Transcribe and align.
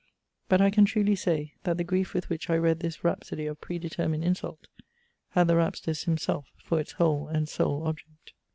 But 0.49 0.61
I 0.61 0.71
can 0.71 0.85
truly 0.85 1.15
say, 1.15 1.53
that 1.61 1.77
the 1.77 1.83
grief 1.83 2.15
with 2.15 2.27
which 2.27 2.49
I 2.49 2.57
read 2.57 2.79
this 2.79 3.03
rhapsody 3.03 3.45
of 3.45 3.61
predetermined 3.61 4.23
insult, 4.23 4.65
had 5.29 5.45
the 5.47 5.55
rhapsodist 5.57 6.05
himself 6.05 6.47
for 6.57 6.79
its 6.79 6.93
whole 6.93 7.27
and 7.27 7.47
sole 7.47 7.83
object. 7.85 8.33